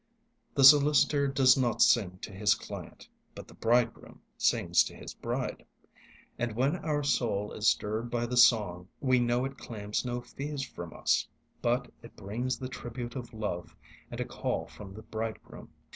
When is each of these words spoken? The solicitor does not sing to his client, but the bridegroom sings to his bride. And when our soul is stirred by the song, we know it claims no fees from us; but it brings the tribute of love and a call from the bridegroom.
The 0.55 0.63
solicitor 0.63 1.27
does 1.27 1.55
not 1.55 1.79
sing 1.79 2.17
to 2.23 2.31
his 2.31 2.55
client, 2.55 3.07
but 3.35 3.47
the 3.47 3.53
bridegroom 3.53 4.19
sings 4.35 4.83
to 4.85 4.95
his 4.95 5.13
bride. 5.13 5.63
And 6.39 6.55
when 6.55 6.77
our 6.77 7.03
soul 7.03 7.51
is 7.51 7.67
stirred 7.69 8.09
by 8.09 8.25
the 8.25 8.35
song, 8.35 8.87
we 8.99 9.19
know 9.19 9.45
it 9.45 9.59
claims 9.59 10.03
no 10.03 10.19
fees 10.19 10.63
from 10.63 10.91
us; 10.91 11.27
but 11.61 11.91
it 12.01 12.15
brings 12.15 12.57
the 12.57 12.67
tribute 12.67 13.15
of 13.15 13.31
love 13.31 13.75
and 14.09 14.19
a 14.19 14.25
call 14.25 14.65
from 14.65 14.95
the 14.95 15.03
bridegroom. 15.03 15.69